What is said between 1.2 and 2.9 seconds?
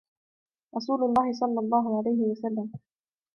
صَلَّى اللَّهُ عَلَيْهِ وَسَلَّمَ